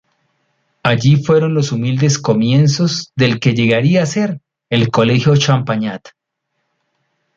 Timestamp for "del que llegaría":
3.15-4.01